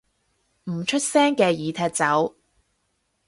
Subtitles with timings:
[0.63, 2.35] 唔出聲嘅已踢走